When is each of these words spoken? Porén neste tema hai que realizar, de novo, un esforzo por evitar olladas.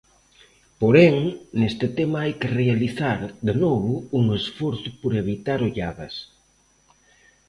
Porén 0.81 1.15
neste 1.59 1.87
tema 1.97 2.17
hai 2.23 2.33
que 2.39 2.53
realizar, 2.59 3.21
de 3.47 3.53
novo, 3.63 3.93
un 4.19 4.25
esforzo 4.39 4.89
por 5.01 5.11
evitar 5.23 5.59
olladas. 5.67 6.15